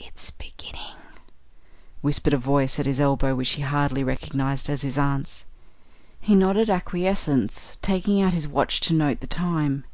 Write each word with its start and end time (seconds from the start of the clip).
"It's 0.00 0.30
beginning," 0.30 0.96
whispered 2.00 2.32
a 2.32 2.38
voice 2.38 2.78
at 2.80 2.86
his 2.86 3.00
elbow 3.00 3.34
which 3.34 3.50
he 3.50 3.60
hardly 3.60 4.02
recognised 4.02 4.70
as 4.70 4.80
his 4.80 4.96
aunt's. 4.96 5.44
He 6.18 6.34
nodded 6.34 6.70
acquiescence, 6.70 7.76
taking 7.82 8.22
out 8.22 8.32
his 8.32 8.48
watch 8.48 8.80
to 8.80 8.94
note 8.94 9.20
the 9.20 9.26
time. 9.26 9.84